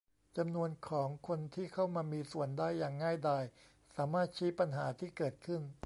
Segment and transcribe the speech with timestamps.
[0.37, 3.43] จำนวนของคนที่เข้ามามีส่วนได้อย่างง่ายดาย
[3.95, 5.61] สามารถชี้ปัญหาที่เกิดขึ้น